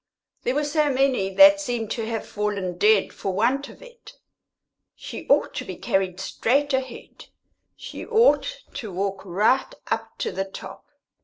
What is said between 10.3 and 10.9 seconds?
the top.